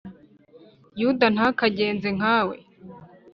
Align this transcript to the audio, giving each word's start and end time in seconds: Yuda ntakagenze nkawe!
Yuda 1.01 1.27
ntakagenze 1.35 2.07
nkawe! 2.17 2.55